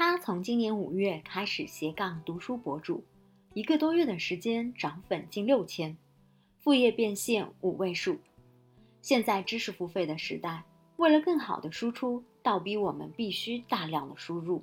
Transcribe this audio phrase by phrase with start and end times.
[0.00, 3.02] 他从今年五月开始斜杠读书博主，
[3.52, 5.96] 一个多月的时间涨粉近六千，
[6.60, 8.16] 副业变现五位数。
[9.02, 10.62] 现在知识付费的时代，
[10.98, 14.62] 为了更好的输出，倒逼我们必须大量的输入，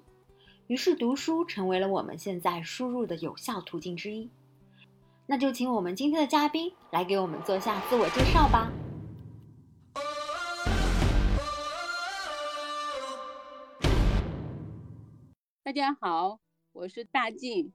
[0.67, 4.29] 于是读书成为了我们现在输入的有效途径之一。
[5.25, 8.71] 那就请我们今天的嘉宾来给我们做下自我介绍吧。
[15.65, 16.39] 大家好，
[16.73, 17.73] 我是大静，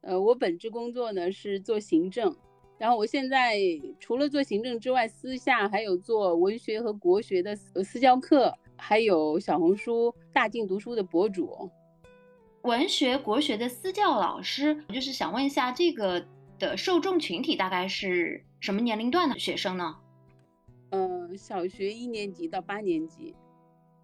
[0.00, 2.36] 呃，我本职工作呢是做行政，
[2.78, 3.56] 然后我现在
[4.00, 11.70] 除了做行政之外，私下还有做文学和国学的私教课，还有小红书大静读书的博主。
[12.62, 16.26] 文学国学的私教老师，就是想问一下这个。
[16.58, 19.96] 的受众群体大概是什么年龄段的学生呢？
[20.90, 23.36] 嗯，小学一年级到八年级。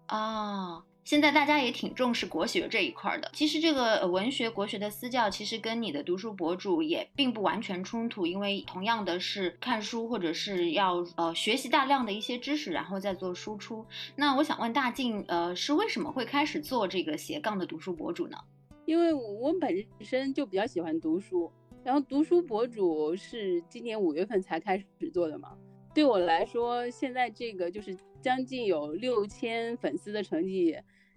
[0.05, 3.29] 啊，现在大家也挺重视国学这一块的。
[3.31, 13.85] 其实这个文学国学的私教，其实跟你的读书博主也并不完全冲突，因为同样的是看书或者是要呃学习大量的一些知识，然后再做输出。
[14.15, 18.37] 那我想问大静，呃，是为什么会开始做这个斜杠的读书博主呢？
[18.85, 21.51] 因为我本身就比较喜欢读书。
[21.83, 25.51] 然后读书博主是今年五月份才开始做的嘛？
[25.93, 30.75] 对我来说，现在这个就是将近有六千粉丝的成绩，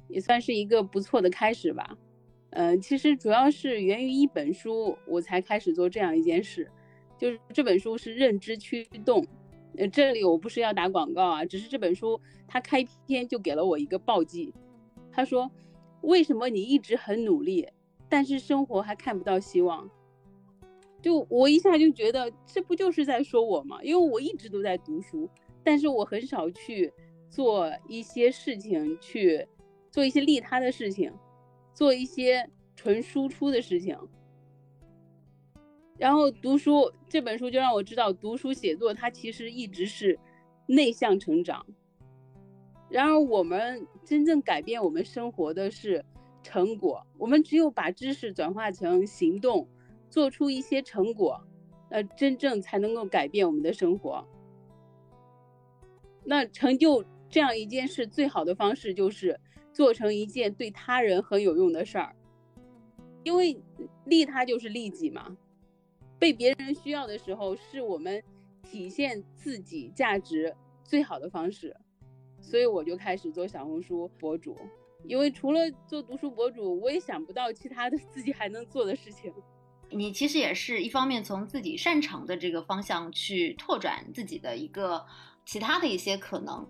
[0.08, 1.96] 也算是一个不错的开始吧。
[2.50, 6.70] 嗯，其实主要是源于一本书，我才开始做这样一件事，
[7.18, 9.22] 就是这本书是《认知驱动》。
[9.76, 14.52] 呃，这里我不是要打广告啊，只是这本书它开篇就给了我一个暴击，
[15.12, 15.50] 他说
[16.02, 17.68] ：“为什么你一直很努力，
[18.08, 19.88] 但是生活还看不到希望？”
[21.00, 23.78] 就我一下就觉得这不就是在说我吗？
[23.84, 25.28] 因为我一直都在读书，
[25.62, 26.92] 但是我很少去
[27.28, 29.46] 做一些事情，去
[29.98, 31.12] 做一些利他的事情，
[31.74, 33.98] 做一些纯输出的事情。
[35.96, 40.16] 然后读书这本书就让我知道，读书写作它其实一直是
[40.68, 41.66] 内向成长。
[42.88, 46.04] 然而我们真正改变我们生活的是
[46.44, 49.68] 成果，我们只有把知识转化成行动。
[50.08, 51.44] 做出一些成果，
[51.90, 54.24] 那真正才能够改变我们的生活。
[56.24, 59.40] 那成就这样一件事，最好的方式就是
[59.78, 62.12] 做成一件对他人很有用的事儿，
[63.22, 63.56] 因为
[64.06, 65.36] 利他就是利己嘛。
[66.18, 68.20] 被别人需要的时候，是我们
[68.60, 70.52] 体现自己价值
[70.82, 71.76] 最好的方式。
[72.40, 74.58] 所以我就开始做小红书博主，
[75.04, 79.32] 因为除了做读书博主，我也想不到其他的 自己还能做的事情。
[79.90, 85.06] 你其实也是一方面从自己擅长的这个方向去拓展自己的一个
[85.46, 86.68] 其他的一些可能。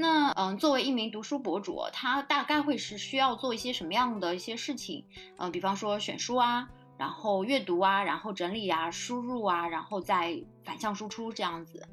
[0.00, 5.04] 那嗯，作为一名读书博主，他大概会是需要做一些什么样的一些事情？
[5.36, 6.66] 嗯，比方说选书啊，
[6.96, 11.86] 然后阅读啊，然后整理啊，输入啊，然后再反向输出这样子。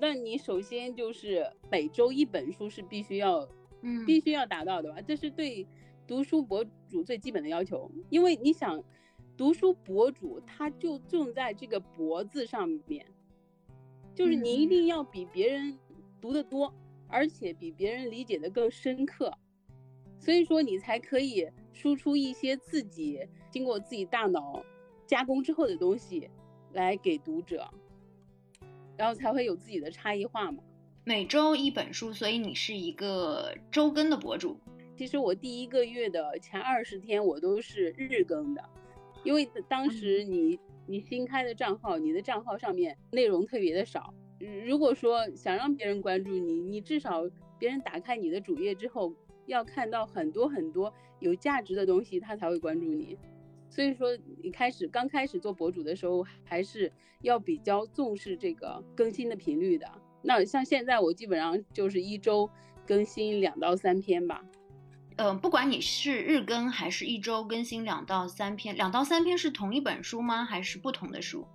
[0.00, 3.48] 那你首先就是每周一本书是必须要，
[3.82, 5.00] 嗯，必须要达到的吧？
[5.00, 5.64] 这是对
[6.06, 8.82] 读书博主最基本的要求，因为你想。
[9.36, 13.04] 读书博主他就重在这个“博”字上面，
[14.14, 15.76] 就是你一定要比别人
[16.20, 16.72] 读得多，
[17.08, 19.32] 而且比别人理解的更深刻，
[20.18, 24.64] 所以说你才可以输出一些自己经过自己大脑
[25.06, 26.30] 加工之后的东西
[26.72, 27.68] 来给读者，
[28.96, 30.62] 然后才会有自己的差异化嘛。
[31.04, 34.58] 每周一本书，所以你是一个周更的博主。
[34.96, 38.64] 其实我第一个月的前二十天我都是日更的。
[39.24, 44.14] 因为当时你你新开的账号，你的账号上面内容特别的少。
[44.66, 47.22] 如果说想让别人关注你，你至少
[47.58, 49.14] 别人打开你的主页之后，
[49.46, 53.16] 要看到很多很多有价值的东西，他才会关注你。
[53.70, 56.92] 所以说，你开始刚开始做博主的时候，还是
[57.22, 59.90] 要比较重视这个更新的频率的。
[60.22, 62.48] 那像现在我基本上就是一周
[62.86, 64.44] 更新两到三篇吧。
[65.16, 70.44] 嗯，不管你是日更还是一周更新两到三篇，两到三篇是同一本书吗？
[70.44, 71.46] 还是不同的书？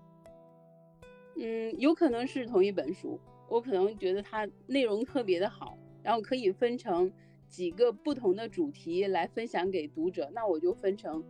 [1.39, 3.19] 嗯，有可能是同一本书。
[3.47, 7.11] 我可能觉得它内容特别的好，然后可以分成
[7.47, 11.23] 几个不同的主题来分享给读者，那我就分成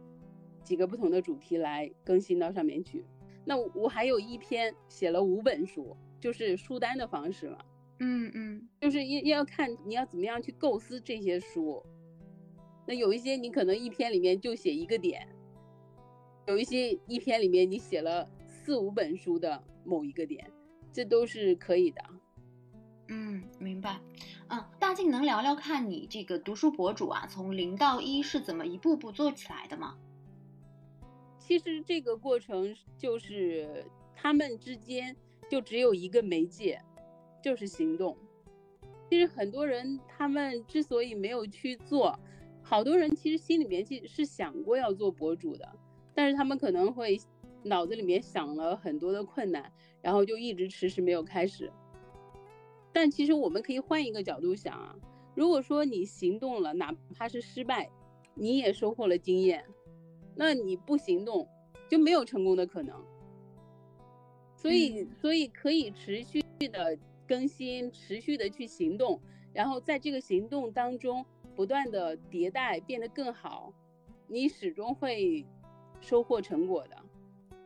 [0.64, 3.06] 几个不同的主题来更新到上面去。
[3.46, 7.58] 那我还有一篇写了五本书，就是书单的方式嘛。
[8.00, 11.82] 嗯嗯，就是要要看你要怎么样去构思这些书。
[12.86, 15.26] 那有一些你可能一篇里面就写一个点，
[16.48, 18.30] 有一些一篇里面你写了
[18.70, 20.48] 四五本书的某一个点，
[20.94, 22.06] 这都是可以的。
[23.08, 24.00] 嗯，明白。
[24.48, 29.98] 嗯，大静能聊聊看你这个读书博主啊，从零到一是怎么一步步做起来的吗？
[31.40, 33.84] 其实这个过程就是
[34.16, 35.18] 他们之间
[35.50, 36.80] 就只有一个媒介，
[37.44, 38.16] 就是行动。
[39.10, 42.20] 其实很多人他们之所以没有去做，
[42.62, 45.68] 好多人其实心里面其实是想过要做博主的，
[46.14, 47.20] 但是他们可能会
[47.64, 49.72] 脑子里面想了很多的困难，
[50.02, 51.72] 然后就一直迟迟没有开始。
[52.92, 54.96] 但其实我们可以换一个角度想啊，
[55.36, 57.90] 如果说你行动了，哪怕是失败，
[58.34, 59.64] 你也收获了经验。
[60.36, 61.48] 那你不行动，
[61.88, 62.96] 就没有成功的可能。
[64.56, 66.42] 所以，所以可以持续
[66.72, 66.98] 的
[67.28, 69.22] 更新，持续的去行动，
[69.54, 73.74] 然后在这个行动当中不断的迭代，变得更好，
[74.28, 75.46] 你始终会
[76.02, 76.99] 收获成果的。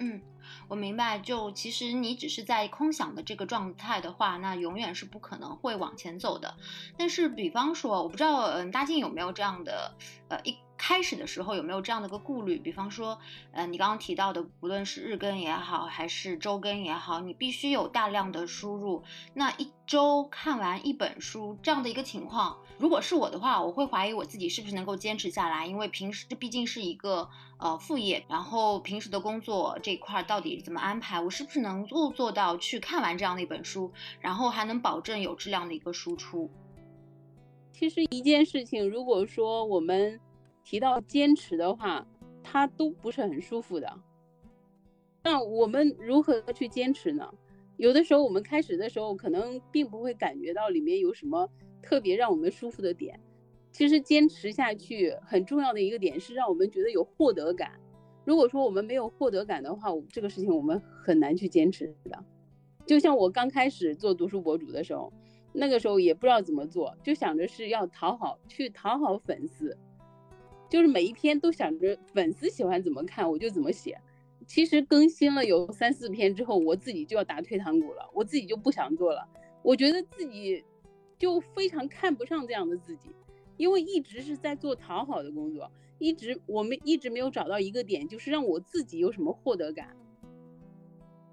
[0.04, 0.22] 嗯，
[0.68, 1.18] 我明白。
[1.20, 6.56] 就其实你只是在空想的这个状态的话，那永远是不可能会往前走的。
[6.98, 9.96] 但是，比方说，我不知道，嗯，大靖有没有这样的，
[10.28, 10.58] 呃，一。
[10.86, 12.58] 开始的时候有没有这样的一个顾虑？
[12.58, 13.18] 比方说，
[13.54, 19.02] 呃，你刚刚提到的，不论是日更也好，还是周更也好，你必须有大量的输入。
[19.34, 33.90] 那一周看完一本书这样的一个情况，如果是我的话，我会怀疑我自己是不是能够坚持下来，因为平时这毕竟是一个呃副业，然后平时的工作这一块到底怎么安排，我是不是能够做到去看完这样的一本书，
[34.20, 36.52] 然后还能保证有质量的一个输出？
[37.72, 40.20] 其实一件事情，如果说我们。
[40.64, 42.08] 提到坚持的话，
[42.42, 44.00] 它都不是很舒服的。
[45.24, 47.30] 那我们如何去坚持呢？
[47.78, 51.50] 有的时候我们开始的时候可能并不会感觉到里面有什么
[51.82, 53.20] 特别让我们舒服的点。
[53.72, 57.72] 其实坚持下去很重要的一个点是让我们觉得有获得感。
[58.24, 62.24] 如果说我们没有获得感的话，这个事情我们很难去坚持的。
[62.86, 65.12] 就像我刚开始做读书博主的时候，
[65.52, 69.76] 那个时候也不知道怎么做，就想着是要讨好，去讨好粉丝。
[70.74, 73.96] 就是每一篇都想着粉丝喜欢怎么看我就怎么写，
[74.48, 79.24] 其实更新了有三四篇之后，我自己就要打退堂鼓了，我自己就不想做了。
[79.62, 80.66] 我觉得自己
[81.16, 83.12] 就非常看不上这样的自己，
[83.56, 89.96] 因为一直是在做讨好的工作，一直我们一直没有找到一个点，就是让我自己有什么获得感。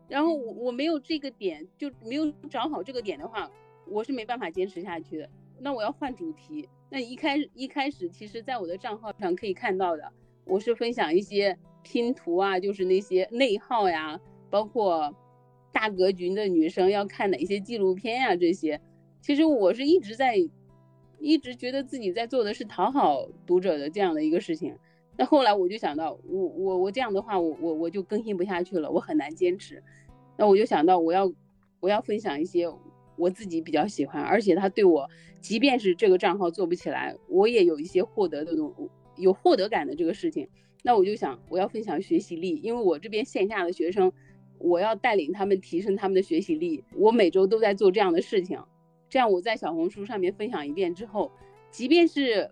[0.06, 3.50] 然后我我没有这个点，就没有找好这个点的话，
[3.86, 5.30] 我是没办法坚持下去的。
[5.58, 6.68] 那我要换主题。
[6.92, 10.12] 那一开始一开始，其实在我的账号上可以看到的，
[10.44, 14.20] 我是分享一些拼图啊，就是那些内耗呀，
[14.50, 15.14] 包括
[15.70, 18.80] 大格局的女生要看哪些纪录片呀，这些。
[19.20, 20.34] 其实我是一直在，
[21.20, 24.76] 一直觉得自己在做的是讨好读者的这样的一个事情。
[25.16, 29.80] 那后来我就想到，我我我这样的话，我我我就更新不下去了，我很难坚持。
[30.36, 31.32] 那我就想到，我要
[31.78, 32.68] 我要分享一些。
[33.20, 35.08] 我自己比较喜欢，而且他对我，
[35.42, 38.74] 即便是这个账号做不起来，我也有一些获得的东，
[39.16, 40.48] 有获得感的这个事情。
[40.82, 44.10] 那我就想，我要分享学习力，因为我这边线下的学生，
[44.58, 46.82] 我要带领他们提升他们的学习力。
[46.96, 48.58] 我每周都在做这样的事情，
[49.10, 51.30] 这样我在小红书上面分享一遍之后，
[51.70, 52.50] 即便是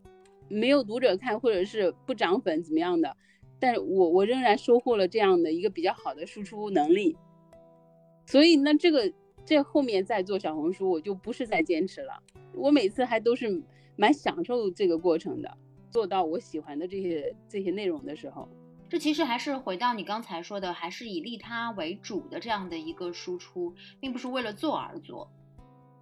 [0.48, 3.16] 没有读者看，或者是不涨粉怎么样的，
[3.58, 7.16] 但是我我仍然收获了这样的一个比较好的输出能力。
[8.26, 9.10] 所以那这个。
[9.48, 12.22] 这后面再做小红书，我就不是在坚持了。
[12.52, 13.62] 我每次还都是
[13.96, 15.56] 蛮享受这个过程的，
[15.90, 18.46] 做到我喜欢的这些这些内容的时候，
[18.90, 25.30] 这其实还是回到你刚才说的，还是以利他为主的这样的一个输出，并不是为了做而做。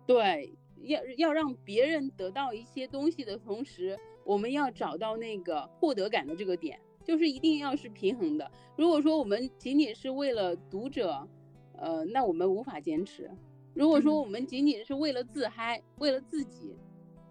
[0.09, 8.51] 对，要要让别人得到一些东西的同时，我们要找到那个获得感的这个点，就是一定要是平衡的。
[8.77, 11.29] 如果说我们仅仅是为了读者，
[11.79, 13.31] 呃，那我们无法坚持。
[13.75, 16.75] 如果说我们仅仅是为了自嗨，为了自己，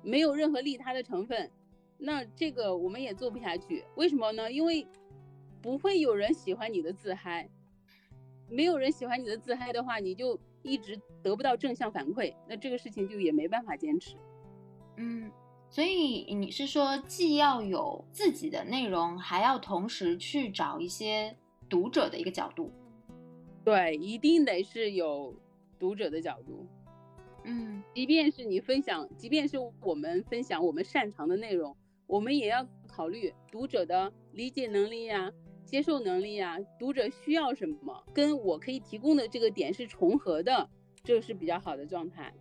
[0.03, 1.49] 没有任何利他的成分，
[1.97, 3.83] 那这个我们也做不下去。
[3.95, 4.51] 为什么呢？
[4.51, 4.85] 因为
[5.61, 7.49] 不会有人喜欢你的自嗨，
[8.47, 14.15] 没有人喜欢你的自嗨的话，你就一直得不到正向反馈，那这个事情就也没办法坚持。
[14.97, 15.31] 嗯，
[15.71, 21.35] 所以你是说，既要有自己的内容，还要同时去找一些
[21.67, 22.71] 读者的一个角度。
[23.65, 25.35] 对，一定得是有
[25.79, 26.67] 读者的角度，
[27.45, 35.31] 嗯，即便是你分享，即便是我们分享我们擅长的内容，我们也要考虑读者的理解能力呀、
[35.65, 40.69] 接受能力呀，读者需要什么，跟我可以提供的这个点是重合的，
[41.03, 42.31] 这个是比较好的状态。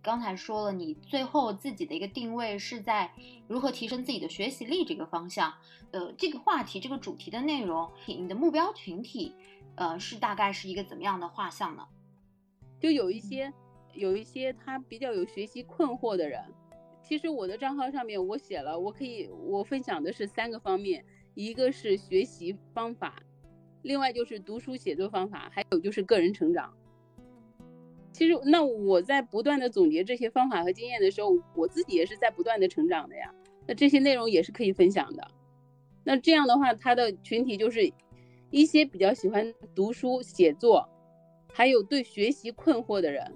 [0.00, 3.10] 刚才说了，你最后自己的一个定位是在
[3.48, 5.54] 如何提升自己的学习力这个方向，
[5.92, 9.32] 呃，这个话题、这个主题的内容，你的目标群体。
[9.76, 11.86] 呃，是大概是一个怎么样的画像呢？
[12.78, 13.52] 就有一些
[13.94, 16.42] 有一些他比较有学习困惑的人。
[17.02, 21.04] 其实我的账号上面我写了，我可以我分享的是三个方面，
[21.34, 23.22] 一个是学习方法，
[23.82, 26.72] 另外就是读书写作方法，还有就是个人成长。
[28.10, 33.34] 其实那我在不断的总结这些方法和经验的时候，我自己也是在不断的成长的呀。
[33.66, 35.26] 那这些内容也是可以分享的。
[36.04, 37.92] 那这样的话，他的群体就是
[38.54, 40.88] 一些比较喜欢读书写作，
[41.52, 43.34] 还有对学习困惑的人，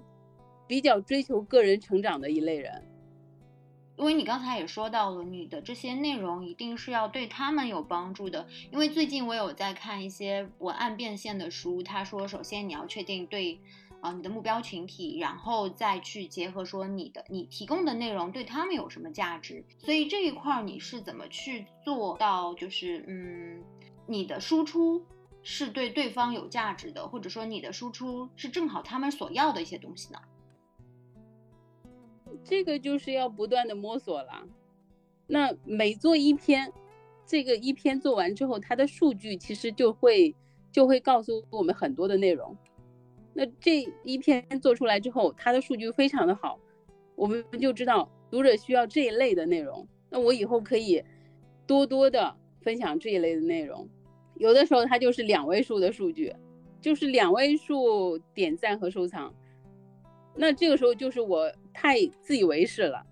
[0.65, 2.87] 比较追求个人成长的一类人。
[3.97, 8.47] 因为你刚才也说到了，你的这些内容一定是要对他们有帮助的。
[8.71, 13.59] 因为最近我有在看一些文案变现的书，他说，首先你要确定对，
[14.01, 19.65] 呃，你的目标群体，然后再去结合说你的你提供的内容对他们有什么价值。
[19.79, 23.61] 所以这一块儿你是怎么去做到，就是嗯，
[24.09, 25.05] 你的输出
[25.43, 30.19] 是对对方有价值的，或者说你的输出是正好他们所要的一些东西呢？
[32.43, 34.47] 这个就是要不断的摸索了。
[35.27, 36.73] 那每做一篇，
[37.23, 40.35] 这个一篇做完之后，它的数据其实就会
[40.71, 42.57] 就会告诉我们很多的内容。
[43.33, 46.59] 那这一篇做出来之后，它的数据非常的好，
[47.15, 49.87] 我们就知道读者需要这一类的内容。
[50.09, 51.03] 那我以后可以
[51.67, 53.87] 多多的分享这一类的内容。
[54.39, 56.33] 有的时候它就是两位数的数据，
[56.81, 59.31] 就是两位数点赞和收藏。
[60.33, 63.05] 那这个时候就是我太自以为是了，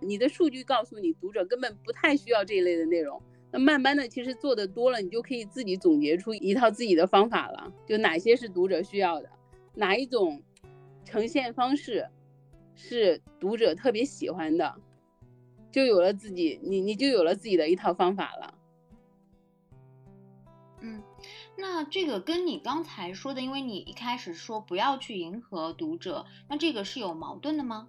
[0.00, 3.22] 你的数据告诉你读者根本不太需要这一类的内容。
[3.52, 9.28] 那慢慢的，其实做的多了，你就可以自己总结出一套自己的方法了，就哪些是读者需要的，
[9.74, 10.40] 哪一种
[11.04, 12.08] 呈现方式
[12.74, 14.74] 是读者特别喜欢的，
[15.70, 18.54] 就有了自己，你你就有了自己的一套方法了。
[21.60, 27.86] 那这个跟你刚才说的，因为你一开始说不要去迎合读者，那这个是有矛盾的吗？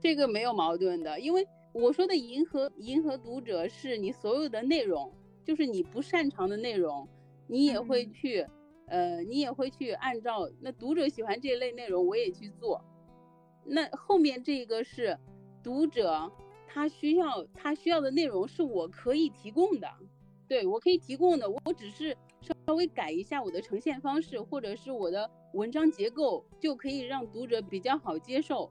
[0.00, 5.12] 这个没有矛盾的，因为我说的迎合迎合读者是你所有的内容，
[5.44, 7.06] 就是你不擅长的内容，
[7.46, 8.46] 你也会去，
[8.86, 12.82] 呃，你也会去按照那读者喜欢这一类内容，我也去做。
[13.64, 15.18] 那后面这个是
[15.62, 16.32] 读者
[16.66, 19.86] 他需要他需要的内容是我可以提供的，
[20.48, 22.16] 对我可以提供的，我只是。
[22.40, 28.70] 稍微改一下我的呈现方式，或者是我的文章结构，就可以让读者比较好接受，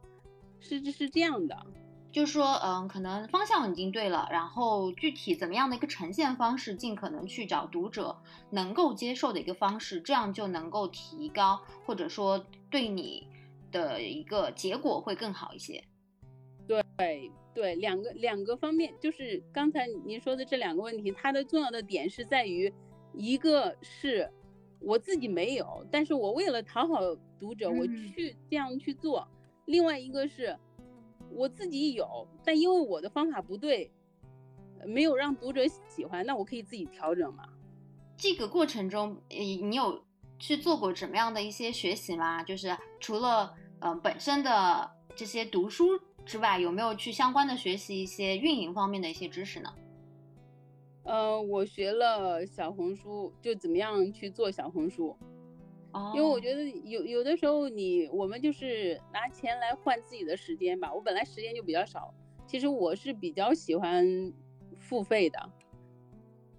[0.59, 1.65] 是是这样的。
[2.11, 8.17] 就是说，嗯，可能方向已经对了，然后具体怎么样的一个呈现方式，尽可能去找读者
[8.49, 13.27] 能够接受的一个方式，这样就能够提高，或者说对你
[13.71, 15.83] 的一个结果会更好一些。
[16.67, 16.83] 对
[17.53, 22.73] 对，两个两个方面，就是刚才您说的这两个问题，它的重要的点是在于。
[23.13, 24.31] 一个是
[24.79, 26.99] 我自己没有，但是我为了讨好
[27.39, 29.27] 读者，我去这样去做；
[29.65, 30.57] 另外一个是
[31.31, 33.91] 我自己有，但因为我的方法不对，
[34.85, 37.43] 没有让读者喜欢，那我可以自己调整嘛。
[38.15, 40.03] 这个过程中，你你有
[40.37, 42.43] 去做过什么样的一些学习吗？
[42.43, 49.73] 就是除了嗯本身的这些读书之外，有没有去相关的学习一些运营方面的一些知识呢？
[51.03, 55.15] 呃，我学了小红书，就怎么样去做小红书。
[55.91, 60.93] 哦，因为我觉得有有的时候你我们就是拿钱来换自己的时间吧。
[60.93, 62.13] 我本来时间就比较少，
[62.45, 64.05] 其实我是比较喜欢
[64.77, 65.51] 付费的。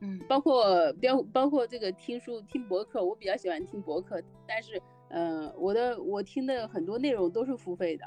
[0.00, 8.06] 嗯，包括标包括这个听书听博客，我比较喜欢听博客，但是呃，我的我听的很多内容都是付费的。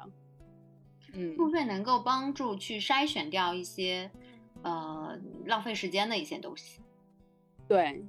[1.14, 4.12] 嗯，付费能够帮助去筛选掉一些。
[4.64, 6.82] 呃，浪费时间的一些东西，
[7.68, 8.02] 对，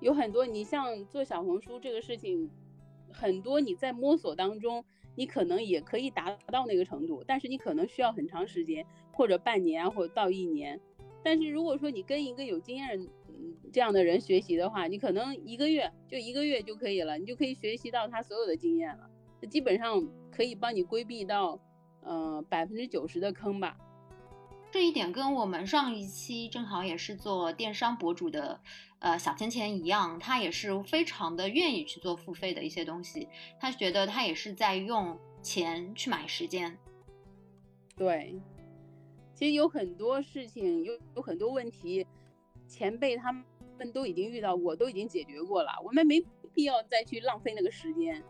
[0.00, 0.46] 有很多。
[0.46, 2.50] 你像做小红书这个事情，
[3.12, 4.82] 很多你在摸索当中，
[5.14, 10.80] 你可能也可以达到那个程度，但是你可能需要很长时间，或者半年，或者到一年。
[11.22, 13.06] 但是如果说你跟一个有经验
[13.70, 19.10] 这样的人学习的话，你可能一个月就一个月就可以了，你就可以学习到他所有的经验了，
[19.50, 21.60] 基本上可以帮你规避到
[22.00, 23.76] 呃百分之九十的坑吧。
[24.70, 28.60] 这一点跟我们上一期正好也是做电商博主的，
[28.98, 33.28] 呃，小钱钱一样，他也是非常的愿意去做付费的一些东西。
[33.58, 36.78] 他觉得他也是在用钱去买时间。
[37.96, 38.38] 对，
[39.34, 42.06] 其实有很多事情，有有很多问题，
[42.66, 46.22] 前辈他们都已经遇到过，都已经解决过了，我们没
[46.52, 48.22] 必要再去浪费那个时间。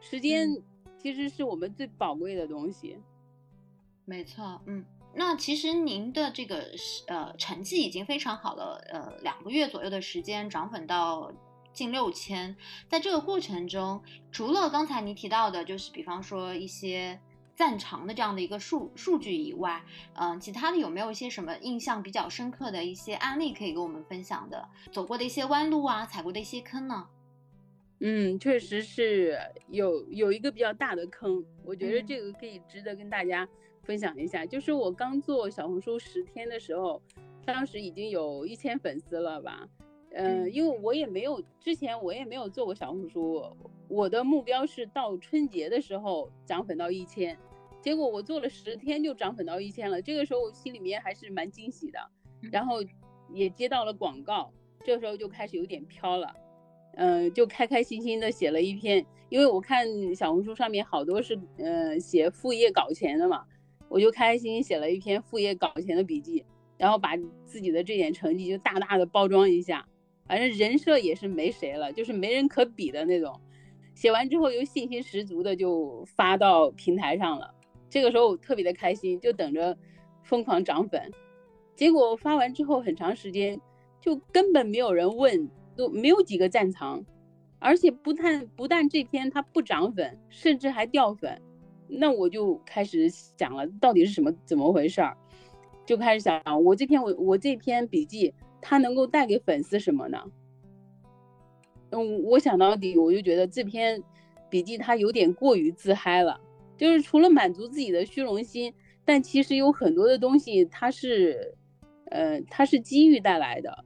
[0.00, 0.50] 时间
[0.98, 2.98] 其实是我们最宝贵的东西。
[4.04, 4.84] 没错，嗯。
[5.18, 6.62] 那其实您的这个
[7.06, 11.32] 呃成绩已经非常好了，呃两个月左右的时间涨粉到
[11.72, 12.54] 近六千，
[12.86, 17.18] 在这个过程中，除了刚才您提到的，就是比方说一些
[17.54, 19.82] 赞长的这样的一个数数据以外，
[20.12, 24.68] 嗯，其他的有没有一些什么印象比较深刻的一些案例可以跟我们分享的？
[24.92, 27.08] 走过的一些弯路啊，踩过的一些坑呢？
[28.00, 33.48] 嗯，确实是有有一个比较大的坑，我觉得这个可以值得跟大家
[33.86, 34.44] 分享一下。
[34.44, 37.00] 就是我刚做小红书十天的时候，
[37.44, 39.66] 当时已经有一千粉丝了吧？
[40.10, 43.42] 嗯，因为我也没有之前我也没有做过小红书，
[43.86, 47.38] 我的目标是到春节的时候涨粉到一千，
[47.82, 51.98] 结果我做了十天就涨粉到一千了，这个时候心里面还是蛮惊喜的，
[52.50, 52.76] 然后
[53.34, 54.50] 也接到了广告，
[54.84, 56.34] 这个时候就开始有点飘了，
[56.94, 63.44] 嗯，就开开心心的写了一篇，因为我看小红书上面好多是嗯写副业搞钱的嘛，
[63.88, 66.44] 我就开开心心写了一篇副业搞钱的笔记，
[66.76, 69.86] 然后把自己的这点成绩就大大的包装一下。
[70.26, 73.40] 反正人设也是没谁了，就是没人可比的那种。
[73.94, 77.54] 写完之后又信心十足的就发到平台上了，
[77.88, 79.76] 这个时候我特别的开心，就等着
[80.22, 81.10] 疯狂涨粉。
[81.74, 83.60] 结果发完之后很长时间
[84.00, 87.04] 就根本没有人问，都没有几个赞藏，
[87.58, 91.40] 而且不但不但这篇它不涨粉，甚至还掉粉。
[91.88, 95.16] 那我就开始想了，到底是什么怎么回事儿？
[95.84, 98.34] 就开始想，我这篇我我这篇笔记。
[98.68, 100.20] 它能够带给粉丝什么呢？
[101.90, 104.02] 嗯，我想到底，我就觉得这篇
[104.50, 106.40] 笔记它有点过于自嗨了，
[106.76, 108.74] 就是除了满足自己的虚荣心，
[109.04, 111.54] 但其实有很多的东西它是，
[112.10, 113.84] 呃，它是机遇带来的，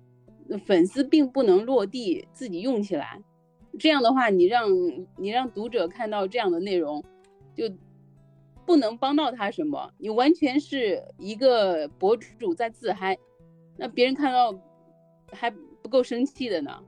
[0.65, 3.21] 粉丝并不能落地自己用起来。
[3.79, 4.71] 这样的话，你让
[5.17, 7.05] 你让读者看到这样的内容，
[7.55, 7.69] 就
[8.71, 13.19] 不能帮到他什么，你完全是一个博主在自嗨，
[13.77, 14.55] 那别人看到。
[15.33, 15.49] 还
[15.81, 16.83] 不够生气的呢，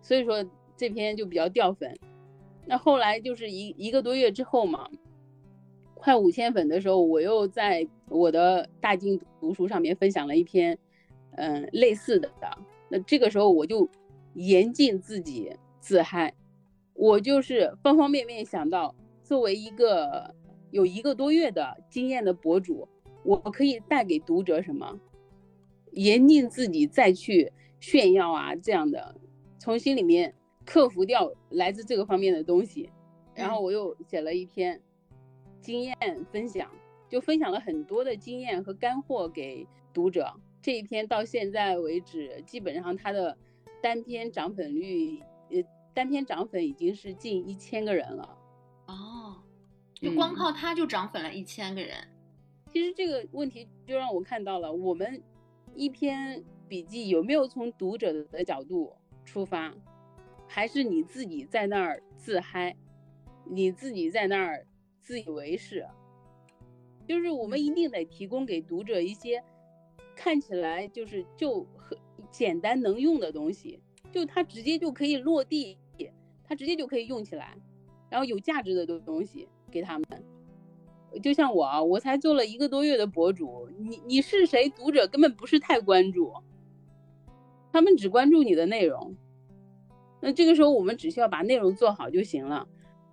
[0.00, 1.92] 所以说这篇就比较掉粉。
[2.64, 4.88] 那后来就是一一个多月之后嘛，
[5.94, 10.78] 快五千粉的时候，我又在我的大金读书上面分享了一篇，
[11.32, 12.30] 嗯，类似的。
[12.88, 13.88] 那这个时候我就
[14.34, 16.32] 严禁自己自嗨，
[16.94, 20.32] 我就是方方面面想到，作为一个
[20.70, 22.88] 有一个多月的经验的博主，
[23.22, 24.98] 我可以带给读者什么，
[25.92, 27.52] 严禁自己再去。
[27.80, 29.14] 炫耀啊，这样的，
[29.60, 30.34] 从心里面
[30.66, 32.90] 克服掉来自这个方面的东西，
[33.36, 34.82] 然后我又写了一篇
[35.60, 35.96] 经验
[36.32, 36.68] 分享，
[37.08, 40.28] 就分享了很多的经验和干货给读者。
[40.60, 43.38] 这一篇到现在为止，基本上它的
[43.80, 45.62] 单篇涨粉率，呃，
[45.94, 48.36] 单篇涨粉已经是近一千个人了。
[48.88, 49.27] 哦，
[50.00, 51.96] 就光靠它就涨粉了一千个人。
[52.72, 55.22] 其实这个问题就让我看到了我们
[55.74, 56.44] 一篇。
[56.68, 59.74] 笔记有没有从读者的角度出发，
[60.46, 62.76] 还是你自己在那儿自嗨，
[63.46, 64.66] 你自己在那儿
[65.00, 65.88] 自以为是？
[67.06, 69.42] 就是我们一定得提供给读者一些
[70.14, 71.96] 看起来就是就很
[72.30, 73.80] 简单能用的东西，
[74.12, 75.78] 就它直接就可以落地，
[76.44, 77.56] 它直接就可以用起来，
[78.10, 80.06] 然后有价值的东西给他们。
[81.22, 84.68] 就像我啊，我才做了一个多月的博主，你你是谁？
[84.68, 86.32] 读者根本不是太关注。
[87.72, 89.14] 他们只关注你的内容，
[90.20, 92.66] 那这个时候我们只需要把内容做好就行了。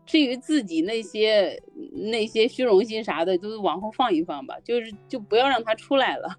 [0.05, 1.61] 至于自己那些
[2.11, 6.37] 那些虚荣心啥的，都往后放一放吧，就是就不要让它出来了。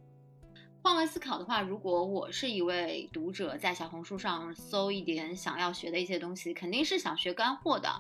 [0.87, 7.91] 换位思考的话，如果我是一位读者，在小红书上搜一点想要学的一些东西，肯定是想学干货的，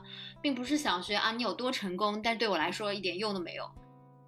[0.40, 3.68] 并不是想学啊你有多成功，但对我来说一点用都没有。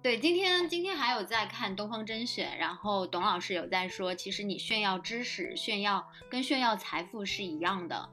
[0.03, 8.09] 对，今天今天还有在看东方甄选，然后董老师有在说，其实你炫耀知识、炫耀跟炫耀财富是一样的，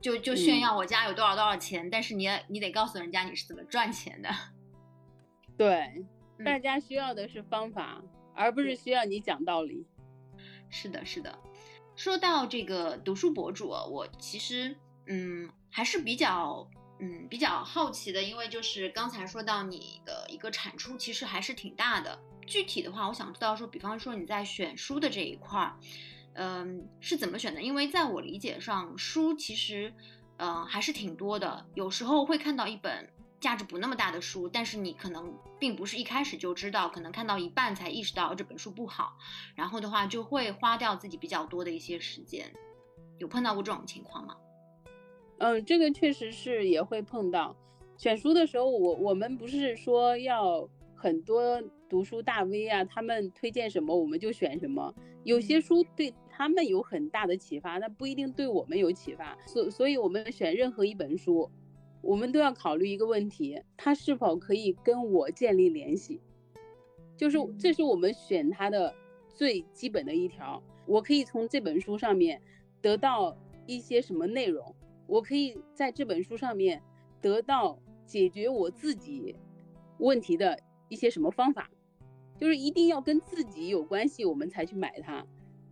[0.00, 4.28] 就就炫耀我家有多少多少钱，但是你你得告诉人家你是怎么赚钱的。
[5.56, 6.04] 对，
[6.44, 8.02] 大家需要的是方法，
[8.34, 9.86] 而不是需要你讲道理。
[10.70, 11.38] 是的，是的。
[11.96, 16.68] 说到这个读书博主，我其实嗯还是比较。
[17.04, 22.16] 嗯，比较好奇的，因为就是刚才说到你的一个产出其实还是挺大的。
[22.46, 25.76] 具体的话，我想知道说，比方说你在选书的这一块儿，
[26.34, 27.60] 嗯，是怎么选的？
[27.60, 29.92] 因为在我理解上，书其实，
[30.36, 31.66] 嗯，还是挺多的。
[31.74, 33.12] 有时候会看到一本
[33.42, 39.18] 价值不那么大的书，但是你可能并不是一开始就知道，可能看到一半才意识到这本书不好，
[39.56, 42.50] 然后的话就会花掉自己比较多的一些时间。
[43.18, 44.36] 有碰到过这种情况吗？
[45.38, 47.56] 嗯，这个确实是也会碰到。
[47.98, 54.94] 选书的时候，我我们不是说要很多读书大 V 啊，他们推荐什么我们就选什么。
[55.24, 59.36] 有些书对他们有很大的启发，那不一定对我们有启发。
[59.46, 61.48] 所所以，我们选任何一本书，
[62.02, 66.20] 我们都要考虑一个问题：他是否可以跟我建立联系？
[67.16, 68.94] 就是这是我们选他的
[69.32, 70.62] 最基本的一条。
[70.84, 72.42] 我可以从这本书上面
[72.80, 73.36] 得到
[73.66, 74.74] 一些什么内容？
[75.06, 76.82] 我可以在这本书上面
[77.20, 79.36] 得到解决我自己
[79.98, 81.70] 问题的一些什么方法？
[82.36, 85.24] 就是一定要跟自己有关系，我们才去买它，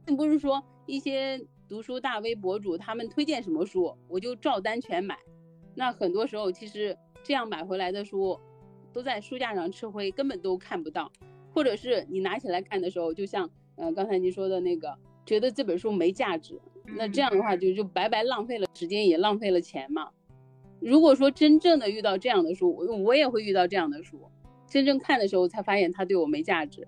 [0.07, 5.19] 并不是说一些读书大 V 博主他们推荐什么书，我就照单全买。
[5.75, 8.39] 那很多时候其实这样买回来的书
[8.93, 11.11] 都在书架上吃灰，根本都看不到。
[11.53, 16.61] 或者是你拿起来看的时候，就像呃刚才您说的那个，觉得这本书没价值，
[16.97, 20.11] 那这样的话就就白白浪费了时间，也浪费了钱嘛。
[20.79, 24.31] 如果说真正的遇到这样的书，我我也会遇到这样的书。
[24.69, 26.87] 真正看的时候才发现它对我没价值，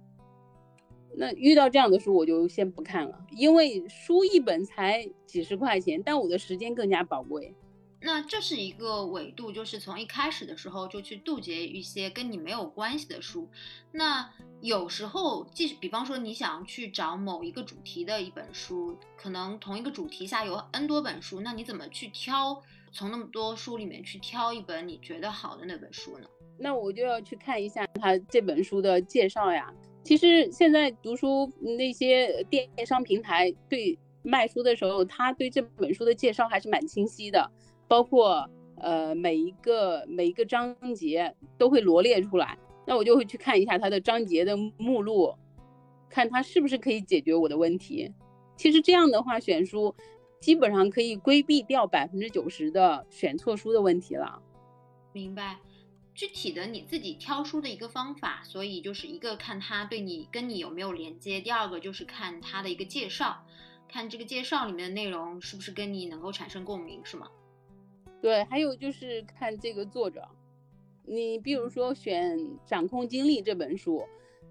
[1.16, 7.53] 那遇到这样的书我就先不看了，因为书一本才几十块钱，但我的时间更加宝贵。
[8.05, 13.49] 那这是一个维度，就是从一开始的时候就去杜绝一些跟你没有关系的书。
[13.93, 14.29] 那
[14.61, 22.62] 有时候，即使比方说你想去找某一个主题的一本书，可能同一个主题下有 N 多本书，那你怎么去挑？
[22.95, 26.27] 从那么多书里面去挑一本你觉得好的那本书呢？
[26.59, 29.73] 那我就要去看一下他这本书的介绍呀。
[30.05, 37.51] 其实现在读书那些电商平台对卖书的时候，他对这本书的介绍还是蛮清晰的，
[37.88, 42.59] 包括呃每一个每一个章节都会罗列出来。
[42.87, 45.35] 那我就会去看一下它的章节的目录，
[46.11, 48.12] 看它是不是可以解决我的问题。
[48.57, 49.95] 其实这样的话选书，
[50.40, 54.42] 基本上可以规避掉百分之九十的选错书的问题了。
[55.12, 55.59] 明白。
[56.14, 63.47] 具体的你自己挑书的一个方法，所以就是一个看它对你跟你有没有连接，第二个就是看它的一个介绍，
[63.88, 67.29] 看这个介绍里面的内容是不是跟你能够产生共鸣，是吗？
[68.22, 70.26] 对，还有就是看这个作者，
[71.04, 74.04] 你比如说选《掌控精力》这本书，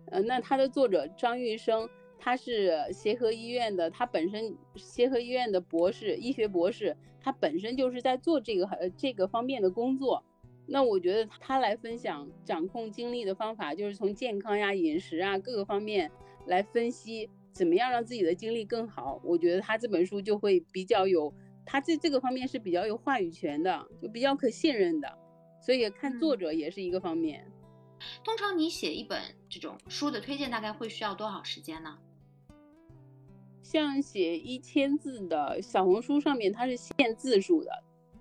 [0.07, 10.21] 呃，那它的作者张玉生，他是协和医院的，他本身协和医院的博士，医学博士，他本身就是在做这个呃这个方面的工作。
[10.67, 16.11] 那我觉得他来分享掌控精力的方法，就是从健康呀、饮食啊各个方面
[16.45, 19.21] 来分析，怎么样让自己的精力更好。
[19.23, 21.33] 我觉得他这本书就会比较有，
[21.71, 25.07] 他在这个方面是比较有话语权的，就比较可信任的。
[25.65, 27.49] 所以看作者也是一个方面。
[28.25, 31.97] 通常你写一本这种书的推荐，大概会需要多少时间呢？
[33.63, 37.71] 像写一千字的小红书上面，它是限字数的，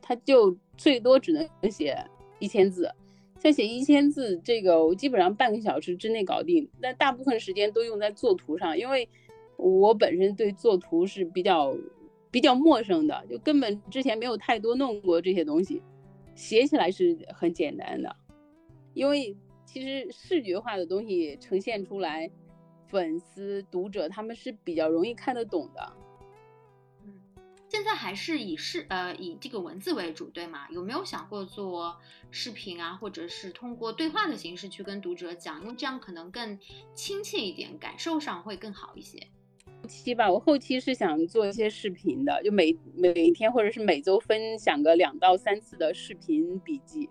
[0.00, 1.96] 它就最多只能写。
[2.38, 2.90] 一千字，
[3.38, 6.70] 像写一千字这个，我基本上半个小时之内搞定。
[6.80, 9.08] 但大部分时间都用在作图上，因为
[9.56, 11.76] 我本身对作图是比较
[12.30, 15.82] 比较陌生的，就根本之前没有太多弄过这些东西。
[16.34, 18.16] 写起来是很简单的，
[18.94, 22.30] 因为其实视觉化的东西呈现出来，
[22.86, 25.92] 粉丝读者他们是比较容易看得懂的。
[27.04, 27.20] 嗯
[27.68, 30.68] 现在还是以视呃以这个文字为主，对吗？
[30.70, 31.96] 有没有想过做
[32.30, 36.58] 视频啊，或者是通过对话的形式去跟读者讲，因为这样可能更
[36.94, 39.28] 亲切一点，感受上会更好一些。
[39.90, 47.08] 期吧，我后期是想做一些视频的，就每每天或者是每周分享个两到三次的视频笔记。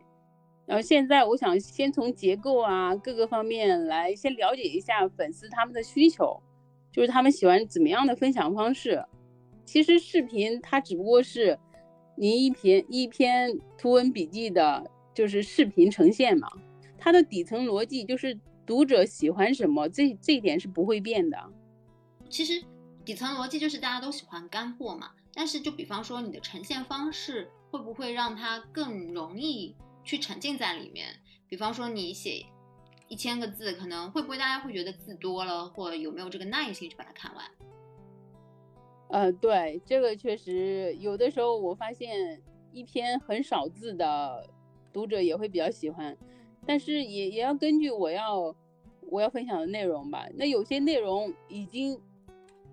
[0.65, 6.41] 然后现在我想先从结构啊各个方面来先了解一下粉丝他们的需求，
[6.91, 9.03] 就是他们喜欢怎么样的分享方式。
[9.65, 11.59] 其实视频它只不过是
[12.15, 16.47] 您一篇一篇图文笔记的，就是视频呈现嘛。
[16.97, 21.37] 它的底层逻辑就是读者喜欢什么，这这一点是不会变的。
[22.29, 22.63] 其实
[23.03, 25.11] 底层逻辑就是大家都喜欢干货嘛。
[25.33, 31.07] 但是就比方说你的呈现方式会不会让它更容易去沉浸在里面？
[31.47, 32.45] 比方说你写
[33.07, 37.45] 一千个字，可能会不会大家会觉得字多了，或有没有这个耐心去把它看完？
[39.09, 44.47] 呃，对，这个确实有的时候我发现一篇很少字的
[44.91, 46.15] 读者也会比较喜欢，
[46.65, 48.53] 但是也也要根据我要
[49.09, 50.27] 我要分享的内容吧。
[50.35, 51.99] 那有些内容已经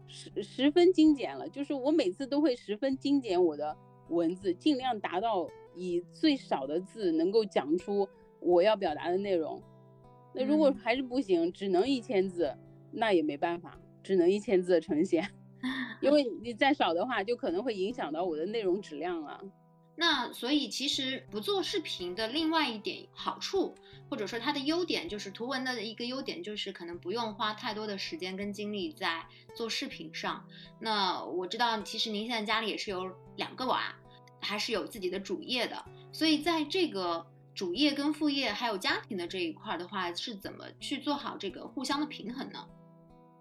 [0.08, 3.76] 十十分精简了，就是我每次都会十分精简我的
[4.08, 8.08] 文字，尽量达到以最少的字能够讲出
[8.40, 9.60] 我要表达的内容。
[10.32, 12.54] 那如果还是不行，只能一千字，
[12.92, 15.28] 那也没办法，只能一千字的呈现。
[16.02, 19.42] 因为你再少的话，就可能会影响到我的内容质量了。
[19.98, 23.74] 那所以其实不做视频的另外一点好处，
[24.10, 30.46] 或者说它的优点，就是图文的一个优点，就是可能不用花太多的时间跟精力在做视频上。
[30.78, 33.94] 那我知道，其实您现在家里也是有两个娃，
[34.40, 35.82] 还是有自己的主业的。
[36.12, 42.68] 所以在这个主业跟副业还有家庭的这一块的话，是怎么去做好这个互相的平衡呢？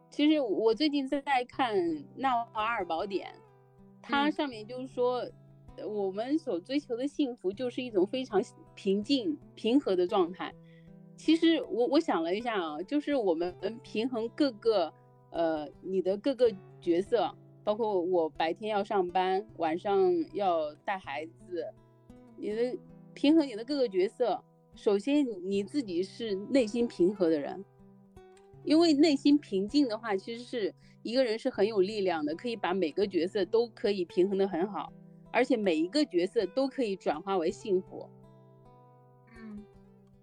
[0.10, 1.76] 其实我最近在看
[2.16, 3.28] 《纳瓦尔宝典》，
[4.02, 5.22] 它上面就是说，
[5.88, 8.42] 我们所追求的幸福就是一种非常
[8.76, 10.54] 平静、平和的状态。
[11.18, 14.94] 其实我我想了一下啊，就是我们平衡各个
[15.32, 17.34] 呃你的各个角色，
[17.64, 21.66] 包括我白天要上班，晚上要带孩子，
[22.38, 22.78] 你的
[23.14, 24.44] 平衡你的各个角色，
[24.76, 27.64] 首先你自己是内心平和的人。
[28.64, 34.92] 因为内心平静的话，其实是一个人是很有力量的，可以把每个角色都可以平衡的很好，
[35.36, 38.10] 而且每一个角色都可以转化为幸福。
[39.38, 39.64] 嗯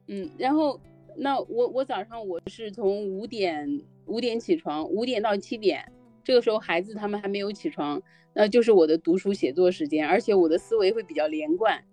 [0.07, 0.81] 嗯，然后
[1.16, 5.92] 那我我早上我是从五点五点起床，五点到七点，
[6.25, 11.85] 这个时候孩子他们还没有起床，那就是我的读书写作时间，而且我的思维会比较连贯，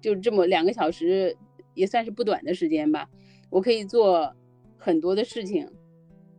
[0.00, 1.36] 就这么两个小时
[1.74, 3.08] 也算是不短的时间吧，
[3.50, 4.34] 我可以做。
[4.78, 5.68] 很多的事情，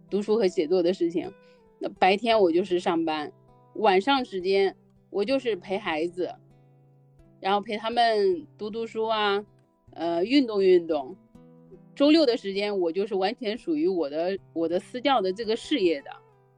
[0.09, 1.29] 读书和写作的事情。
[1.79, 3.29] 那白天我就是上班，
[3.73, 4.73] 晚上时间
[5.17, 6.31] 我就是陪孩子，
[7.39, 9.43] 然后陪他们读读书啊，
[9.93, 11.17] 呃，运动运动。
[11.95, 16.11] 周六的时间我就是完全属于我的我的私教的这个事业的。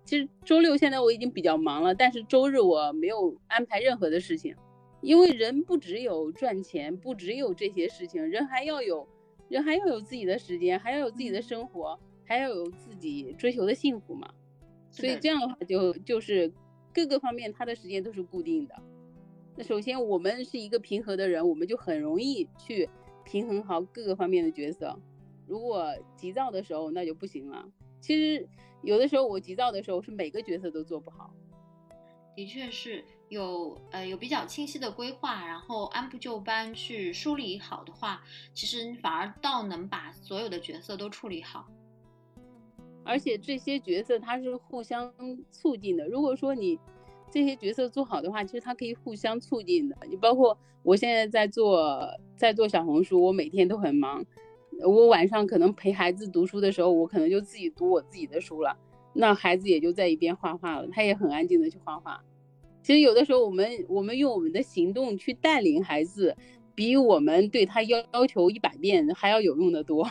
[0.03, 4.53] 其实周六现在我已经比较忙了，但是周日我没有安排任何的事情，
[4.99, 9.07] 因为人不只有赚钱，不只有这些事情，人还要有。
[9.47, 14.29] 人还要有自己的时间，还要有自己的生活，还要有自己追求的幸福嘛。
[14.91, 16.51] 所以这样的话，就就是
[16.93, 18.75] 各个方面他的时间都是固定的。
[19.55, 22.89] 那首先我们是一个平和的人，我们就很容易去
[23.23, 24.97] 平衡好各个方面的角色。
[25.47, 27.65] 如果急躁的时候，那就不行了。
[27.99, 28.47] 其实
[28.81, 31.33] 有的时候我急躁的时候，是每个角色都做不好。
[32.35, 33.03] 的确是。
[33.29, 38.23] 有呃有比较清晰的规划，然后按部就班去梳理好的话，
[38.55, 41.67] 其实反而倒能把所有的角色都处理好。
[43.03, 45.13] 而且这些角色它是互相
[45.51, 46.07] 促进的。
[46.07, 46.79] 如果说你
[47.31, 49.97] 这些角色做好的话，其实它可以互相促进的。
[50.09, 54.25] 你包括我现在在做在做小红书，我每天都很忙。
[54.85, 58.77] 我晚上可能陪孩子读书的时候，我可能就自己读我自己的书了，
[59.13, 62.23] 那孩子也就在一边画画了，他也很安静的去画画。
[62.81, 66.35] 其实有的时候，我们我们用我们的行动去带领孩子，
[66.73, 70.09] 比我们对他要要求一百遍还要有用的多。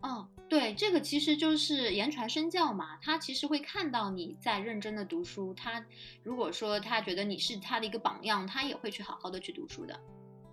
[0.00, 2.98] 嗯， 对，这个其实就是言传身教嘛。
[3.00, 5.82] 他其实会看到你在认真的读书，他
[6.22, 9.98] 如果说他觉得你是他的一个榜样，他也会去好好的去读书的。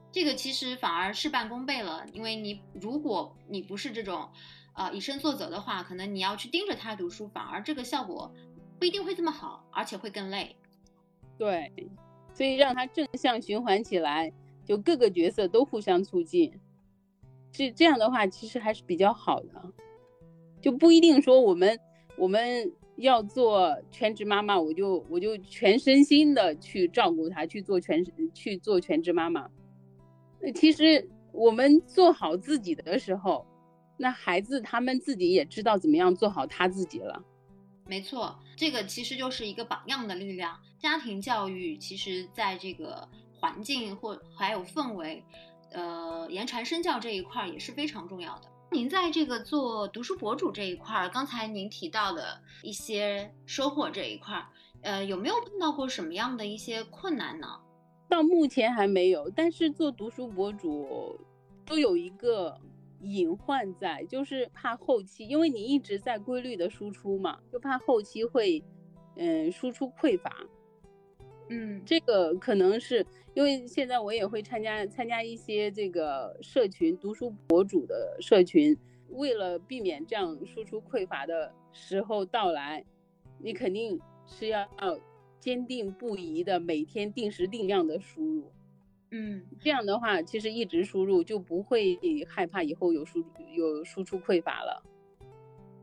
[0.09, 4.29] 这个其实反而事半功倍了，因为你如果你不是这种，
[4.73, 8.33] 呃，以身作则的话，可能你要去盯着他读书，反而这个效果。
[8.79, 10.55] 不一定会这么好，而且会更累。
[11.37, 11.69] 对，
[12.33, 14.31] 所以让他正向循环起来，
[14.63, 16.57] 就各个角色都互相促进，
[17.51, 19.73] 这这样的话其实还是比较好的。
[20.61, 21.79] 就不一定说我们
[22.17, 29.49] 我们要做全职妈妈，我就我就全身心的去照顾他，去做全去做全职妈妈。
[30.41, 33.45] 那其实我们做好自己的时候，
[33.97, 37.23] 那孩子他们自己也知道怎么样做好他自己了。
[37.87, 40.59] 没错，这个其实就是一个榜样的力量。
[40.77, 43.07] 家庭教育其实在这个
[43.39, 45.23] 环境或还有氛围，
[45.71, 48.43] 呃，言传身教这一块也是非常重要的。
[48.71, 54.47] 您在这个做读书博主这一块儿，刚才您提到的一些收获这一块儿，
[54.81, 57.47] 呃，有没有碰到过什么样的一些困难呢？
[58.07, 61.19] 到目前还没有，但是做读书博主
[61.65, 62.57] 都有一个。
[63.01, 68.61] 隐患在就是怕后期，因为你一直在规律的输出嘛，就怕后期会，
[69.15, 70.35] 嗯，输出匮乏。
[71.49, 78.77] 嗯，这个可能是因为现在我也会参加参加一些这个社群读书博主的社群，
[79.09, 82.85] 为了避免这样输出匮乏的时候到来，
[83.39, 84.67] 你肯定是要
[85.39, 88.51] 坚定不移的每天定时定量的输入。
[89.11, 93.23] 嗯，这样的话，其实一直输入就不会害怕以后有输
[93.55, 94.83] 有输出匮乏了。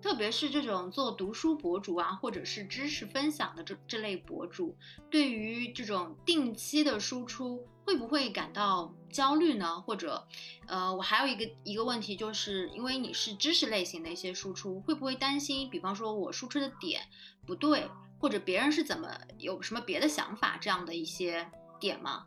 [0.06, 4.72] 特别是这种做读书博主啊，或者是知识分享的这这类博主，
[5.10, 9.80] 对于这种定期的输出，会不会感到焦虑呢？
[9.80, 10.24] 或者，
[10.68, 17.00] 呃，我还有一个一个问题，就是因为你是知识类型的一些输出，会不会担心，比方说我输出的点
[17.44, 17.90] 不对，
[18.20, 21.44] 或者别人是怎么有什么别的想法这样的一些
[21.80, 22.24] 点吗？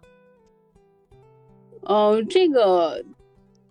[1.84, 3.02] 哦，这个，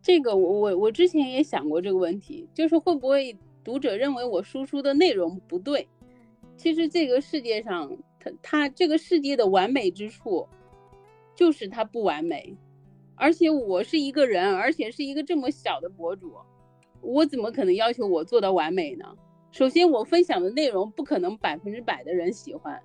[0.00, 3.36] 这个我我我之前也想过这个问题，就是会不会
[3.68, 5.86] 读者认为我输出的内容不对？
[6.56, 10.48] 其实这个世界上，它它这个世界的完美之处，
[11.34, 12.56] 就是它不完美，
[13.14, 16.32] 而且我是一个人，而且是一个这么小的博主，
[17.02, 19.04] 我怎么可能要求我做到完美呢？
[19.52, 22.80] 首先，我分享的内容不可能百分之百的人喜欢，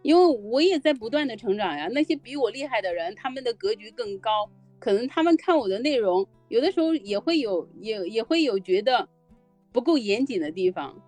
[0.00, 1.88] 因为我也在不断的成长呀。
[1.92, 9.06] 那些比我厉害的人，他们的格局更高，可能他们看我的内容，有的时候也会有，也也会有觉得
[9.72, 11.00] 不够严谨的地方。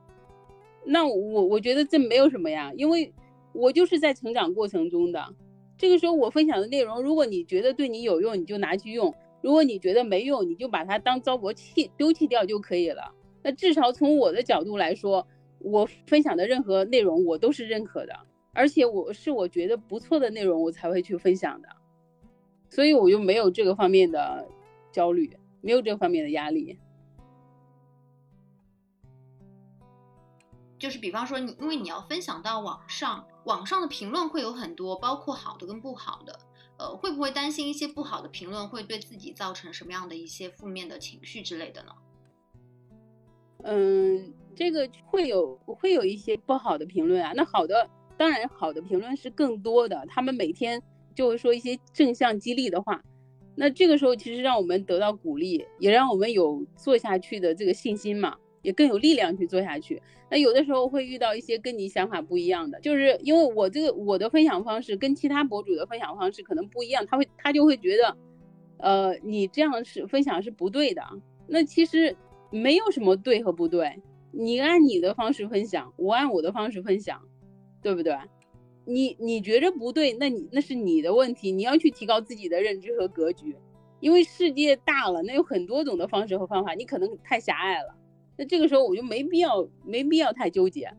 [0.85, 3.13] 那我我觉得这没有什么呀，因为
[3.53, 5.35] 我就是在成长过程中的。
[5.77, 13.13] 这个时候我分享的内容，如果你觉得对你有用，你就拿去用；如果你觉得没用，你就把它当糟粕弃丢弃掉就可以了。
[13.43, 15.27] 那至少从我的角度来说，
[15.59, 18.15] 我分享的任何内容我都是认可的，
[18.53, 21.69] 而且我是我觉得不错的内容我才会去分享的，
[22.71, 24.47] 所以我就没有这个方面的
[24.93, 26.79] 焦虑，没有这方面的压力。
[30.85, 36.39] 就是比方说你，因为你要分享到网上，网上的评论会有很多，包括好的跟不好的，
[36.77, 41.93] 呃，会不会担心一些不好的评论会对自己造成什么样的一些负面的情绪之类的呢？
[43.63, 47.33] 嗯，这个会有会有一些不好的评论啊。
[47.35, 50.79] 那好的，当然好的评论是更多的，他们每天
[51.15, 53.03] 就会说一些正向激励的话。
[53.57, 60.03] 那这个时候其实让我们得到鼓励，也让我们有做下去的这个信心嘛，也更有力量去做下去。
[60.29, 68.17] 那有的时候会遇到一些跟你想法不一样的，就是因为我这个我的分享方式跟其他博主的分享方式可能不一样，他会他就会觉得，
[68.79, 71.01] 呃，你这样是分享是不对的。
[71.47, 72.17] 那其实。
[72.51, 74.01] 没有什么对和不对，
[74.31, 77.21] 你按你的方式分享，我按我的方式分享，
[77.83, 78.17] 对不对？
[78.85, 83.57] 你你觉着不对，那你那是你的问题，你要去提高自己的认知和格局，
[83.99, 87.93] 因为世界大了，那有很多种的方式和方法，你可能太狭隘了。
[88.37, 90.91] 那这个时候我就没必要没必要太纠结，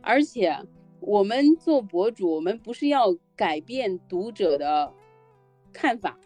[0.00, 0.56] 而且
[1.00, 4.92] 我们做博主，我们不是要改变读者的
[5.72, 6.18] 看法，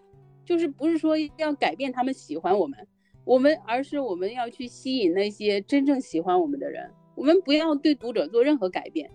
[0.44, 2.86] 就是不是说要改变他们喜欢我们。
[3.24, 9.08] 我们而是我们要去吸引那些真正喜欢我们的人，我们不要对读者做任何改变。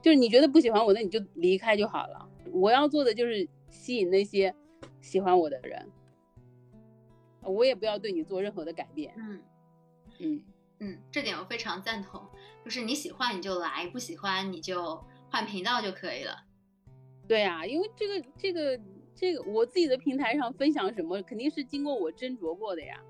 [0.00, 2.28] 就是你觉得不喜欢我，那你就离开就好了。
[2.52, 4.54] 我要做的就是吸引那些
[5.00, 5.88] 喜欢我的人，
[7.42, 9.12] 我也不要对你做任何的改变。
[9.16, 9.40] 嗯
[10.24, 10.44] 嗯
[10.80, 12.26] 嗯，这点我非常赞同。
[12.64, 16.44] 就是你喜欢你就来，不喜欢你就换频道就可以了。
[17.28, 18.80] 对啊，因为这个这个。
[19.16, 23.00] 这个我自己的平台上分享什么，肯定是经过我斟酌过的呀。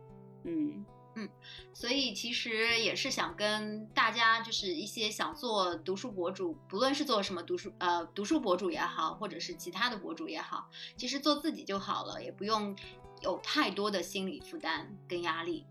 [0.44, 1.26] 嗯嗯，
[1.72, 12.76] 所以其实也是想跟大家，就是一些想做读书博主，不论是做什么读书呃读书博主也好，或者是其他的博主也好，其实做自己就好了，也不用
[13.22, 15.64] 有太多的心理负担跟压力。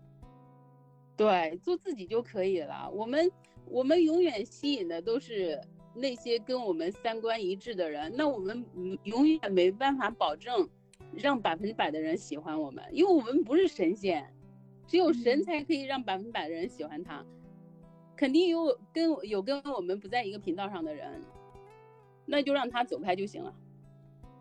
[1.16, 2.90] 对，做自己就可以了。
[2.92, 3.30] 我们
[3.66, 5.60] 我们永远吸引的都是。
[5.96, 8.66] 那些跟我们三观一致的人，那我们
[9.04, 10.68] 永远没办法保证
[11.12, 14.28] 让百分之百的人喜欢我们，因为我们不是神仙，
[14.88, 17.24] 只有神才可以让百分百的人喜欢他。
[18.16, 21.22] 肯定有跟有跟我们不在一个频道上的人，
[22.26, 23.54] 那就让他走开就行了。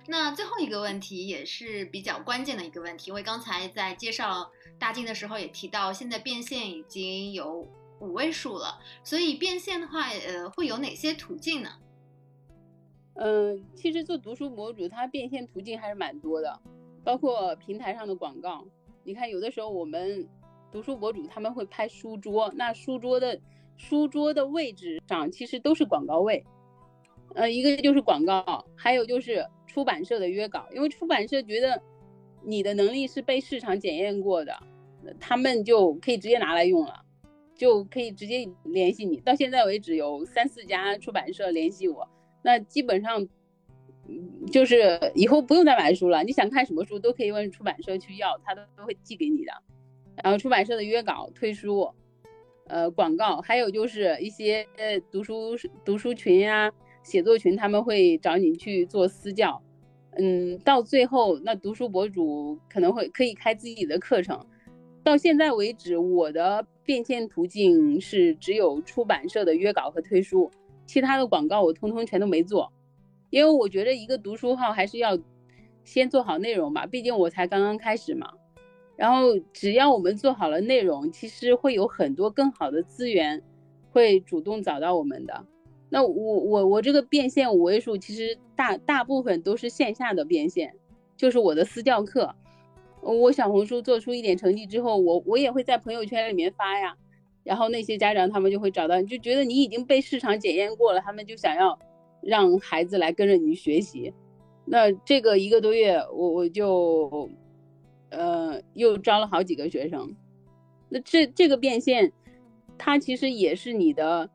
[0.07, 7.67] 那最后一个问题也是比较关键的一个问题，因为刚才在介绍大金的时候也提到，现在变现已经有。
[7.99, 11.69] 五位数了，所以变现的话，呃，会有哪些途径呢？
[13.13, 16.59] 嗯，其实做读书博主，它变现途径还是蛮多的，
[17.01, 18.65] 包括平台上的广告。
[19.05, 20.27] 你看，有的时候我们
[20.69, 23.39] 读书博主他们会拍书桌，那书桌的
[23.77, 26.45] 书桌的位置上其实都是广告位。
[27.35, 31.81] 呃，一个就是广告，还有就是出版社的约稿，因为出版社觉得
[32.43, 34.55] 你的能力是被市场检验过的，
[35.19, 37.01] 他们就可以直接拿来用了。
[37.55, 39.17] 就可以直接联系你。
[39.17, 42.05] 到现在为止，有三四家出版社联系我，
[42.41, 43.25] 那基本上，
[44.51, 46.23] 就是以后不用再买书了。
[46.23, 49.53] 你想看什么书，都可以问出版社去要，他都会寄给你的。
[50.23, 51.87] 然后出版社的约稿、推书、
[52.67, 54.67] 呃广告，还有就是一些
[55.11, 56.71] 读书读书群呀、
[57.03, 59.61] 写作群，他们会找你去做私教。
[60.17, 64.43] 嗯，到最后，那读书博主可能会可以开自己的课程。
[65.03, 70.49] 到现在为止，我的变现途径是只有出版社的约稿和推书，
[70.85, 72.71] 其他的广告我通通全都没做，
[73.29, 75.17] 因为我觉得一个读书号还是要
[75.83, 78.31] 先做好内容吧，毕竟我才刚刚开始嘛。
[78.95, 83.41] 然后只要我们做好了内容，其实会有很多更好的资源
[83.91, 85.45] 会主动找到我们的。
[85.93, 90.73] 那我我我这个变现五位数，其实大大部分都是线下的变现，
[91.15, 92.33] 就是我的私教课。
[92.99, 96.97] 我小红书做出一点成绩之后，我我也会在朋友圈里面发呀，
[97.43, 101.77] 然后那些家长他们就会找到你，就觉得你已经被市场检验过了，他们就想要
[102.21, 104.11] 让孩子来跟着你学习，
[104.65, 107.29] 那这个一个多月，我我就，
[108.09, 110.11] 呃，又招了好几个学生。
[110.89, 112.11] 那这这个变现，
[112.79, 114.27] 它其实也是你的，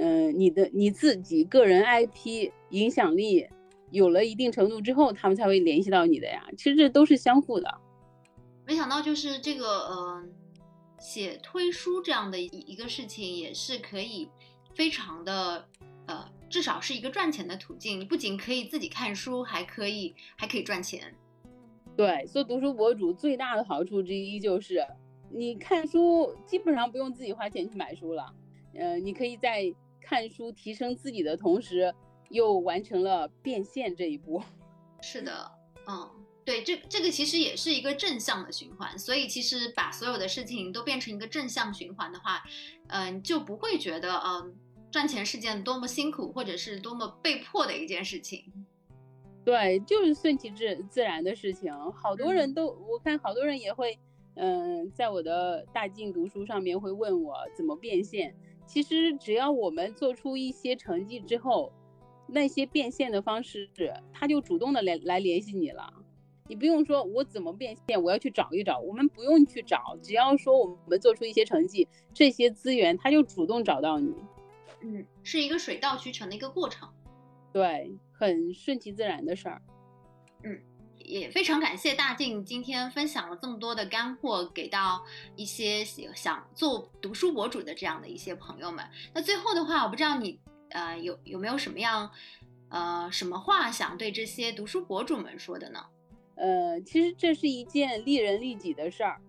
[0.00, 3.46] 嗯，你的你自己个人 IP 影响力
[3.90, 6.42] 有了一定程度之后，他们才会联系到你的呀。
[6.56, 7.68] 其实这都是相互的。
[8.66, 10.24] 没想到就是这个，呃，
[10.98, 14.28] 写推书这样的一一个事情，也是可以
[14.74, 15.68] 非常的，
[16.06, 16.26] 呃。
[16.50, 21.14] 至少是一个赚钱的途径，你不仅可以自己看书，还可以还可以赚钱。
[21.96, 24.84] 对，做读书博主最大的好处之一就是，
[25.30, 28.34] 你看书基本上不用自己花钱去买书了。
[28.74, 31.94] 呃，你可以在看书提升自己的同时，
[32.30, 34.42] 又完成了变现这一步。
[35.02, 35.50] 是的，
[35.86, 36.10] 嗯，
[36.44, 38.98] 对，这这个其实也是一个正向的循环。
[38.98, 42.42] 所以其实把所有的事情都变成一个正向循环的话，
[42.88, 44.56] 嗯，就不会觉得嗯。
[44.92, 48.52] 赚钱是件多么辛苦，或者是多么被迫的一件事情。
[49.44, 51.72] 对，就是顺其自自然的事情。
[51.92, 53.96] 好多人都，我看好多人也会，
[54.34, 58.34] 嗯，在我的大静读书上面会问我怎么变现。
[58.70, 61.72] 其实只要我们做出一些成绩之后，
[62.28, 63.68] 那些变现的方式，
[64.12, 65.92] 他就主动的来来联系你了。
[66.46, 74.14] 你不用说我怎么变现，我要去找一找，我们不用去找，只要说我们做出一些成绩，这些资源他就主动找到你。
[74.82, 76.88] 嗯，是一个水到渠成的一个过程，
[77.52, 79.60] 对，很顺其自然的事儿。
[80.44, 80.56] 嗯，
[81.04, 85.04] 也非常感谢大静今天分享了这么多的干货，给到
[85.36, 88.84] 一些想做读书博主的这样的一些朋友们。
[89.12, 90.38] 那最后的话，我不知道你
[90.70, 92.10] 呃有有没有什么样
[92.68, 95.84] 呃什么话想对这些读书博主们说的呢？
[96.36, 99.20] 呃，其实这是一件利人利己的事儿，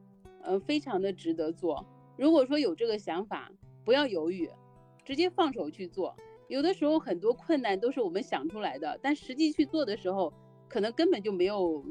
[0.43, 1.85] 呃，非常的值得做。
[2.17, 3.51] 如果说有这个想法，
[3.83, 4.49] 不要犹豫。
[5.03, 6.15] 直接放手去做，
[6.47, 10.31] 有的时候很多困难都是我们想出来的，但实际去做的时候，
[10.71, 11.83] 可能根本就没有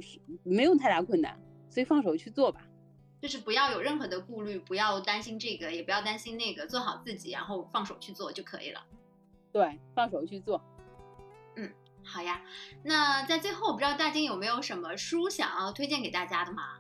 [0.42, 2.62] 没有太大困难，所以放手去做吧，
[3.20, 8.80] 就是不要有任何的顾虑，不要担心这个，也不要担心那个，做好自己，然后放手去做就可以了。
[9.52, 10.62] 对，放手去做。
[11.56, 11.70] 嗯，
[12.02, 12.40] 好呀。
[12.82, 16.78] 那在最后，我不知道大金有没有什么书想要推荐给大家的吗？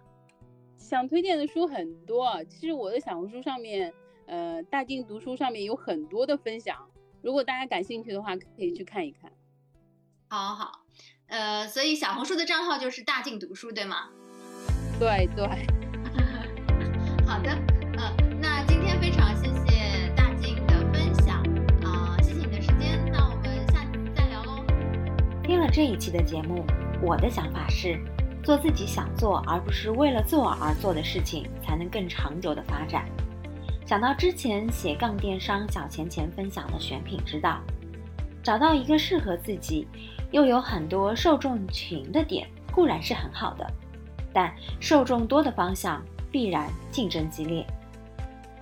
[0.78, 3.92] 想推荐的书很多，其实我的小红书上面。
[4.26, 6.88] 呃，大金读书上面有很多的分享，
[7.20, 9.32] 如果大家感兴趣的话，可以去看一看。
[10.28, 10.79] 好好，
[11.30, 14.08] 呃，所以小红书的账号就是大静读书，对吗？
[14.98, 15.46] 对 对。
[17.24, 17.50] 好的，
[17.98, 21.38] 嗯，那今天非常谢谢大静的分享
[21.84, 24.64] 啊，谢谢你的时间，那我们下次再聊喽。
[25.44, 26.66] 听了这一期的节目，
[27.00, 27.96] 我的想法是，
[28.42, 33.08] 做自己想做而不是为了做而做的事情，才能更长久的发展。
[33.86, 37.60] 想到之前斜杠电商小钱钱分享的选品之道，
[38.42, 39.86] 找到一个适合自己
[40.30, 43.66] 又有很多受众群的点固然是很好的，
[44.32, 47.66] 但受众多的方向必然竞争激烈。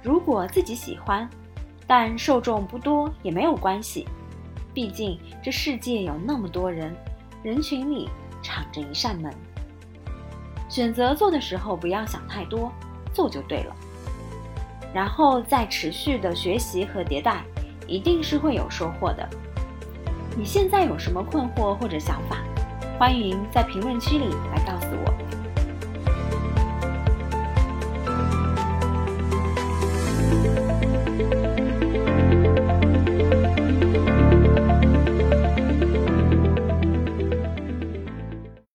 [0.02, 1.28] 如果自己喜欢，
[1.86, 4.06] 但受众不多也没有关系，
[4.72, 6.94] 毕竟这世界有那么多人，
[7.42, 8.08] 人群里
[8.42, 9.32] 敞着一扇门。
[10.68, 12.72] 选择做的时候不要想太多，
[13.12, 13.74] 做就对了。
[14.94, 17.44] 然后再持续的学习和迭代，
[17.86, 19.28] 一定是会有收获的。
[20.38, 22.36] 你现在有什么困惑或者想法，
[22.96, 24.77] 欢迎在评论区里来告。